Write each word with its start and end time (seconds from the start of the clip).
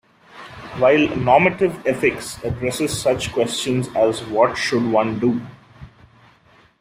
While 0.79 1.15
normative 1.15 1.85
ethics 1.85 2.43
addresses 2.43 2.99
such 2.99 3.31
questions 3.33 3.87
as 3.95 4.23
What 4.25 4.57
should 4.57 4.83
one 4.91 5.19
do? 5.19 5.39